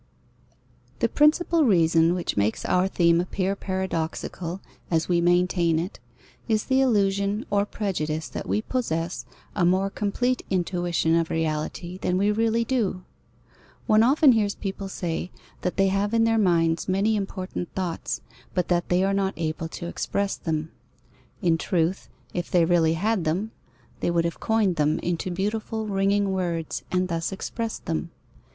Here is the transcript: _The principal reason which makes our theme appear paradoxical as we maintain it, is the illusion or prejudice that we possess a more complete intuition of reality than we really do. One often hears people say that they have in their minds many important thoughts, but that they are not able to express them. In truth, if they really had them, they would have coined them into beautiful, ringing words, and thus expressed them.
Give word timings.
_The 0.99 1.07
principal 1.07 1.63
reason 1.63 2.15
which 2.15 2.35
makes 2.35 2.65
our 2.65 2.87
theme 2.87 3.21
appear 3.21 3.55
paradoxical 3.55 4.59
as 4.89 5.07
we 5.07 5.21
maintain 5.21 5.77
it, 5.77 5.99
is 6.47 6.63
the 6.65 6.81
illusion 6.81 7.45
or 7.51 7.67
prejudice 7.67 8.27
that 8.27 8.49
we 8.49 8.63
possess 8.63 9.27
a 9.55 9.63
more 9.63 9.91
complete 9.91 10.43
intuition 10.49 11.13
of 11.15 11.29
reality 11.29 11.99
than 11.99 12.17
we 12.17 12.31
really 12.31 12.65
do. 12.65 13.03
One 13.85 14.01
often 14.01 14.31
hears 14.31 14.55
people 14.55 14.89
say 14.89 15.29
that 15.61 15.77
they 15.77 15.89
have 15.89 16.15
in 16.15 16.23
their 16.23 16.39
minds 16.39 16.89
many 16.89 17.15
important 17.15 17.71
thoughts, 17.75 18.21
but 18.55 18.69
that 18.69 18.89
they 18.89 19.03
are 19.03 19.13
not 19.13 19.35
able 19.37 19.67
to 19.67 19.85
express 19.85 20.35
them. 20.35 20.71
In 21.43 21.59
truth, 21.59 22.09
if 22.33 22.49
they 22.49 22.65
really 22.65 22.93
had 22.93 23.23
them, 23.23 23.51
they 23.99 24.09
would 24.09 24.25
have 24.25 24.39
coined 24.39 24.77
them 24.77 24.97
into 24.97 25.29
beautiful, 25.29 25.85
ringing 25.85 26.31
words, 26.33 26.81
and 26.91 27.07
thus 27.07 27.31
expressed 27.31 27.85
them. 27.85 28.09